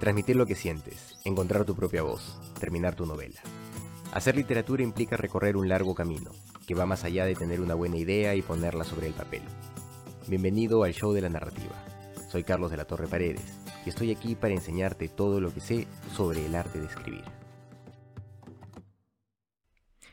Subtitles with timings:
[0.00, 3.38] Transmitir lo que sientes, encontrar tu propia voz, terminar tu novela.
[4.14, 6.30] Hacer literatura implica recorrer un largo camino,
[6.66, 9.42] que va más allá de tener una buena idea y ponerla sobre el papel.
[10.26, 11.74] Bienvenido al show de la narrativa.
[12.30, 15.86] Soy Carlos de la Torre Paredes y estoy aquí para enseñarte todo lo que sé
[16.16, 17.24] sobre el arte de escribir.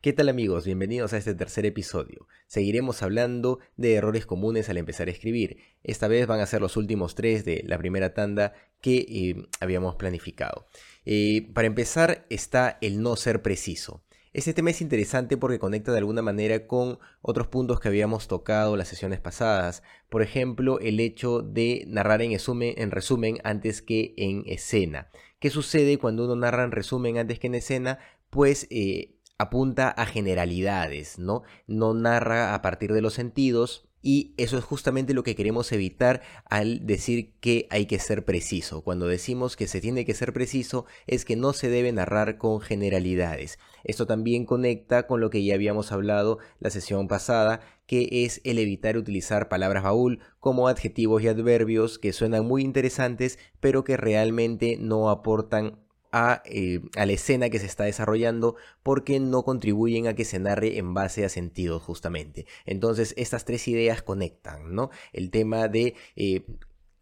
[0.00, 0.64] ¿Qué tal amigos?
[0.64, 2.28] Bienvenidos a este tercer episodio.
[2.46, 5.56] Seguiremos hablando de errores comunes al empezar a escribir.
[5.82, 9.96] Esta vez van a ser los últimos tres de la primera tanda que eh, habíamos
[9.96, 10.68] planificado.
[11.04, 14.04] Eh, para empezar está el no ser preciso.
[14.32, 18.76] Este tema es interesante porque conecta de alguna manera con otros puntos que habíamos tocado
[18.76, 19.82] las sesiones pasadas.
[20.08, 25.10] Por ejemplo, el hecho de narrar en resumen, en resumen antes que en escena.
[25.40, 27.98] ¿Qué sucede cuando uno narra en resumen antes que en escena?
[28.30, 31.42] Pues eh, apunta a generalidades, ¿no?
[31.66, 36.22] No narra a partir de los sentidos, y eso es justamente lo que queremos evitar
[36.44, 38.82] al decir que hay que ser preciso.
[38.82, 42.60] Cuando decimos que se tiene que ser preciso es que no se debe narrar con
[42.60, 43.58] generalidades.
[43.82, 48.58] Esto también conecta con lo que ya habíamos hablado la sesión pasada, que es el
[48.58, 54.76] evitar utilizar palabras baúl como adjetivos y adverbios que suenan muy interesantes pero que realmente
[54.78, 55.80] no aportan
[56.12, 60.78] eh, a, la escena que se está desarrollando porque no contribuyen a que se narre
[60.78, 62.46] en base a sentidos justamente.
[62.64, 64.90] Entonces estas tres ideas conectan, ¿no?
[65.12, 65.94] El tema de...
[66.16, 66.44] Eh,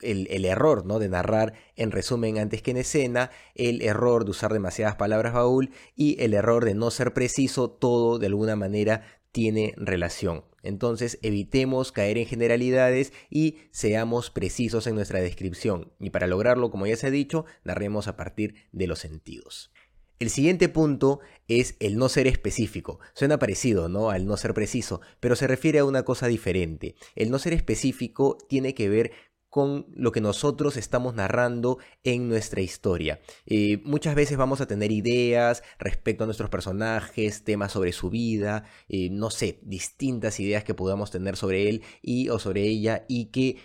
[0.00, 0.98] el, error ¿no?
[0.98, 5.70] de narrar en resumen antes que en escena, el error de usar demasiadas palabras baúl
[5.96, 9.02] y el error de no ser preciso, todo de alguna manera
[9.34, 10.44] tiene relación.
[10.62, 15.92] Entonces evitemos caer en generalidades y seamos precisos en nuestra descripción.
[15.98, 19.72] Y para lograrlo, como ya se ha dicho, narremos a partir de los sentidos.
[20.20, 21.18] El siguiente punto
[21.48, 23.00] es el no ser específico.
[23.12, 24.10] Suena parecido, ¿no?
[24.10, 26.94] Al no ser preciso, pero se refiere a una cosa diferente.
[27.16, 29.10] El no ser específico tiene que ver
[29.54, 33.20] con lo que nosotros estamos narrando en nuestra historia.
[33.46, 38.64] Eh, muchas veces vamos a tener ideas respecto a nuestros personajes, temas sobre su vida,
[38.88, 43.26] eh, no sé, distintas ideas que podamos tener sobre él y o sobre ella y
[43.26, 43.58] que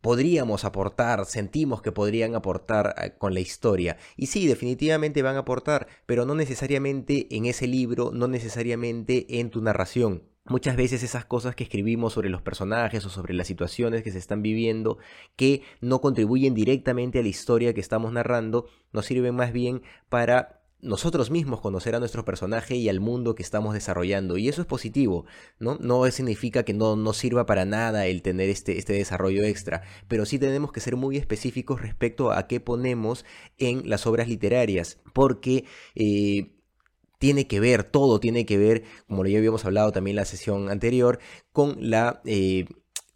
[0.00, 3.96] podríamos aportar, sentimos que podrían aportar eh, con la historia.
[4.16, 9.50] Y sí, definitivamente van a aportar, pero no necesariamente en ese libro, no necesariamente en
[9.50, 10.33] tu narración.
[10.46, 14.18] Muchas veces esas cosas que escribimos sobre los personajes o sobre las situaciones que se
[14.18, 14.98] están viviendo
[15.36, 20.60] que no contribuyen directamente a la historia que estamos narrando, nos sirven más bien para
[20.84, 24.36] nosotros mismos conocer a nuestro personaje y al mundo que estamos desarrollando.
[24.36, 25.24] Y eso es positivo,
[25.58, 25.78] ¿no?
[25.80, 30.26] No significa que no, no sirva para nada el tener este, este desarrollo extra, pero
[30.26, 33.24] sí tenemos que ser muy específicos respecto a qué ponemos
[33.56, 35.64] en las obras literarias, porque...
[35.94, 36.50] Eh,
[37.24, 40.68] tiene que ver, todo tiene que ver, como ya habíamos hablado también en la sesión
[40.68, 41.20] anterior,
[41.52, 42.20] con la...
[42.26, 42.66] Eh,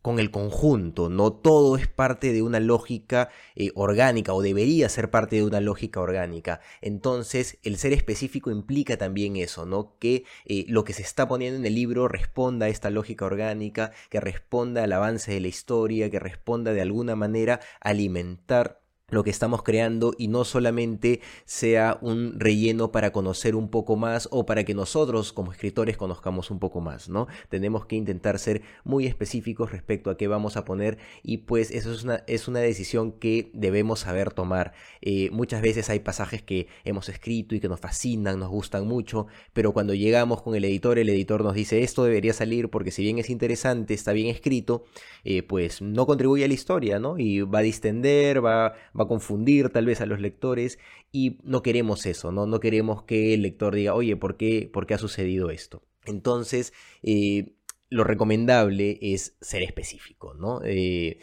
[0.00, 5.10] con el conjunto, no todo es parte de una lógica eh, orgánica o debería ser
[5.10, 6.60] parte de una lógica orgánica.
[6.80, 9.96] Entonces, el ser específico implica también eso, ¿no?
[9.98, 13.90] Que eh, lo que se está poniendo en el libro responda a esta lógica orgánica,
[14.08, 19.22] que responda al avance de la historia, que responda de alguna manera a alimentar lo
[19.22, 24.46] que estamos creando y no solamente sea un relleno para conocer un poco más o
[24.46, 27.28] para que nosotros como escritores conozcamos un poco más, ¿no?
[27.48, 31.92] Tenemos que intentar ser muy específicos respecto a qué vamos a poner y pues eso
[31.92, 34.72] es una, es una decisión que debemos saber tomar.
[35.02, 39.28] Eh, muchas veces hay pasajes que hemos escrito y que nos fascinan, nos gustan mucho,
[39.52, 43.02] pero cuando llegamos con el editor, el editor nos dice esto debería salir porque si
[43.02, 44.84] bien es interesante, está bien escrito,
[45.22, 47.20] eh, pues no contribuye a la historia, ¿no?
[47.20, 50.78] Y va a distender, va va a confundir tal vez a los lectores
[51.12, 52.46] y no queremos eso, ¿no?
[52.46, 55.82] No queremos que el lector diga, oye, ¿por qué, por qué ha sucedido esto?
[56.04, 57.56] Entonces, eh,
[57.88, 60.60] lo recomendable es ser específico, ¿no?
[60.64, 61.18] Eh,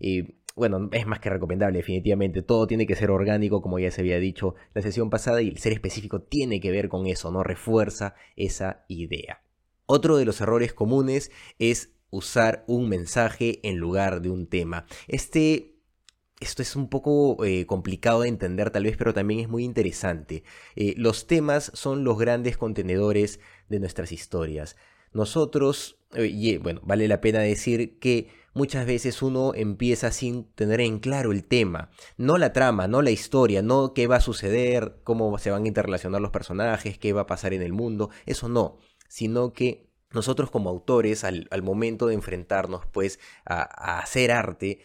[0.00, 2.42] eh, bueno, es más que recomendable, definitivamente.
[2.42, 5.58] Todo tiene que ser orgánico, como ya se había dicho la sesión pasada, y el
[5.58, 7.44] ser específico tiene que ver con eso, ¿no?
[7.44, 9.42] Refuerza esa idea.
[9.86, 14.86] Otro de los errores comunes es usar un mensaje en lugar de un tema.
[15.06, 15.77] Este
[16.40, 20.44] esto es un poco eh, complicado de entender tal vez, pero también es muy interesante.
[20.76, 24.76] Eh, los temas son los grandes contenedores de nuestras historias.
[25.12, 30.98] Nosotros, eh, bueno, vale la pena decir que muchas veces uno empieza sin tener en
[31.00, 35.36] claro el tema, no la trama, no la historia, no qué va a suceder, cómo
[35.38, 38.78] se van a interrelacionar los personajes, qué va a pasar en el mundo, eso no,
[39.08, 44.80] sino que nosotros como autores, al, momento de enfrentarnos pues a, hacer arte,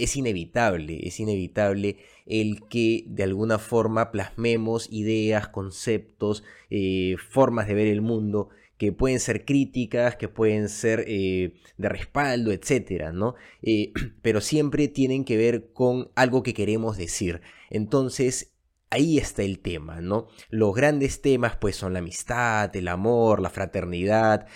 [0.00, 7.74] es inevitable, es inevitable el que de alguna forma plasmemos ideas, conceptos, eh, formas de
[7.74, 8.48] ver el mundo
[8.78, 13.34] que pueden ser críticas, que pueden ser eh, de respaldo, etcétera, ¿no?
[13.62, 13.92] Eh,
[14.22, 17.42] pero siempre tienen que ver con algo que queremos decir.
[17.68, 18.54] Entonces,
[18.90, 20.28] ahí está el tema, ¿no?
[20.50, 24.46] Los grandes temas pues son la amistad, el amor, la fraternidad,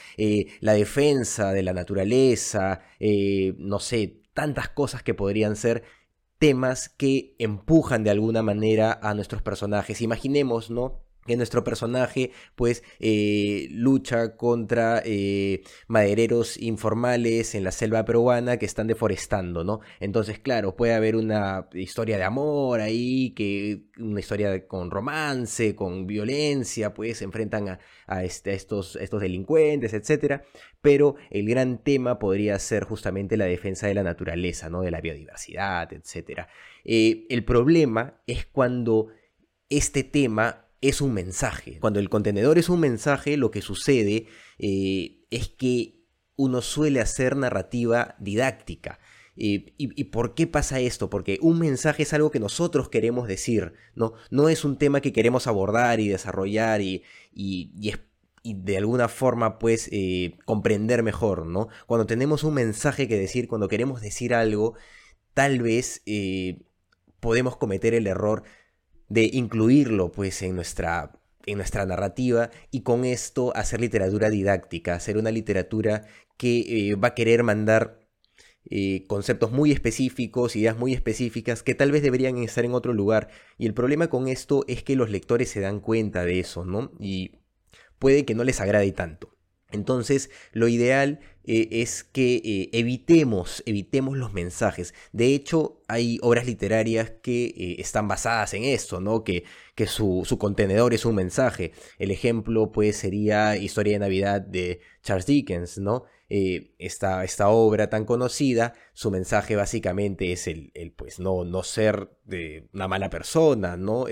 [0.61, 2.81] la defensa de la naturaleza,
[3.59, 5.85] no sé, tantas cosas que podrían ser
[6.39, 10.03] temas que empujan de alguna manera a nuestros personajes.
[10.03, 11.04] Imaginemos, ¿no?
[11.27, 18.67] Que nuestro personaje pues eh, lucha contra eh, madereros informales en la selva peruana que
[18.67, 19.81] están deforestando, ¿no?
[20.01, 26.07] Entonces, claro, puede haber una historia de amor ahí, que una historia con romance, con
[26.07, 30.43] violencia, pues se enfrentan a, este, estos, estos delincuentes, etc.
[30.81, 34.83] Pero el gran tema podría ser justamente la defensa de la naturaleza, ¿no?
[34.83, 36.47] De la biodiversidad, etc.
[36.85, 39.09] Eh, el problema es cuando
[39.69, 41.79] este tema es un mensaje.
[41.81, 44.27] Cuando el contenedor es un mensaje, lo que sucede
[44.59, 46.05] eh, es que
[46.37, 48.99] uno suele hacer narrativa didáctica.
[49.37, 51.11] Eh, y, por qué pasa esto?
[51.11, 54.13] Porque un mensaje es algo que nosotros queremos decir, ¿no?
[54.31, 57.03] No es un tema que queremos abordar y desarrollar y,
[58.45, 61.69] de alguna forma, pues, eh, comprender mejor, ¿no?
[61.87, 64.75] Cuando tenemos un mensaje que decir, cuando queremos decir algo,
[65.33, 66.03] tal vez
[67.21, 68.45] podemos cometer el error
[69.09, 71.13] de incluirlo pues en nuestra,
[71.47, 76.07] en nuestra narrativa y con esto hacer literatura didáctica, hacer una literatura
[76.37, 78.01] que eh, va a querer mandar
[78.71, 83.29] eh, conceptos muy específicos, ideas muy específicas que tal vez deberían estar en otro lugar.
[83.59, 86.93] Y el problema con esto es que los lectores se dan cuenta de eso, ¿no?
[86.99, 87.33] Y
[87.99, 89.34] puede que no les agrade tanto.
[89.75, 94.95] Entonces, lo ideal eh, es que eh, evitemos, evitemos los mensajes.
[95.13, 99.25] De hecho, hay obras literarias que eh, están basadas en esto, ¿no?
[99.25, 99.45] Que,
[99.75, 101.73] que su, contenedor es un mensaje.
[101.99, 106.05] El ejemplo, pues, sería Historia de Navidad de Charles Dickens, ¿no?
[106.79, 112.11] esta, esta, obra tan conocida, su mensaje básicamente es el, el pues, no, no ser
[112.25, 114.07] de una mala persona, ¿no?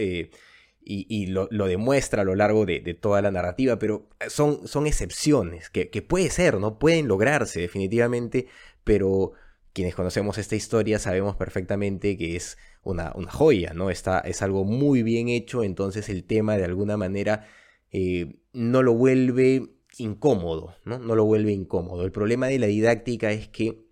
[0.84, 5.86] Y, lo, demuestra a lo largo de, toda la narrativa, pero son, son excepciones, que,
[6.02, 6.78] puede ser, ¿no?
[6.78, 8.46] Pueden lograrse definitivamente,
[8.84, 9.32] pero
[9.72, 13.90] quienes conocemos esta historia sabemos perfectamente que es una, una joya, ¿no?
[13.90, 17.46] Está, es algo muy bien hecho, entonces el tema de alguna manera
[17.90, 20.98] eh, no lo vuelve incómodo, ¿no?
[20.98, 22.04] No lo vuelve incómodo.
[22.04, 23.86] El problema de la didáctica es que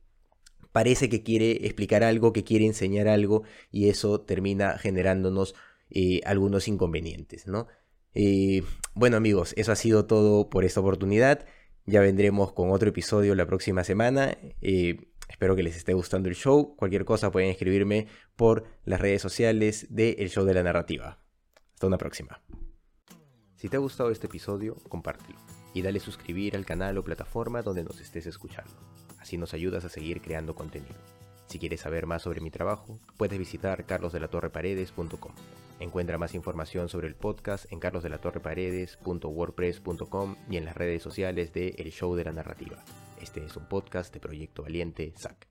[0.72, 5.54] parece que quiere explicar algo, que quiere enseñar algo, y eso termina generándonos
[5.90, 7.66] eh, algunos inconvenientes, ¿no?
[8.14, 8.62] Eh,
[8.94, 11.46] bueno amigos, eso ha sido todo por esta oportunidad.
[11.87, 14.37] Ya vendremos con otro episodio la próxima semana.
[14.60, 16.76] Eh, espero que les esté gustando el show.
[16.76, 18.06] Cualquier cosa pueden escribirme
[18.37, 21.19] por las redes sociales de El Show de la Narrativa.
[21.75, 22.43] Hasta una próxima.
[23.56, 25.38] Si te ha gustado este episodio, compártelo
[25.75, 28.72] y dale suscribir al canal o plataforma donde nos estés escuchando.
[29.19, 30.96] Así nos ayudas a seguir creando contenido.
[31.50, 35.32] Si quieres saber más sobre mi trabajo, puedes visitar carlosdelatorreparedes.com.
[35.81, 41.91] Encuentra más información sobre el podcast en carlosdelatorreparedes.wordpress.com y en las redes sociales de El
[41.91, 42.85] Show de la Narrativa.
[43.20, 45.50] Este es un podcast de Proyecto Valiente, SAC.